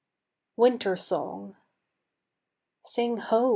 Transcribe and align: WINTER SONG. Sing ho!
WINTER 0.57 0.95
SONG. 0.95 1.55
Sing 2.81 3.17
ho! 3.17 3.49